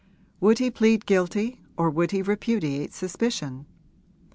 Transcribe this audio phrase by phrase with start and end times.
[0.39, 3.67] Would he plead guilty or would he repudiate suspicion?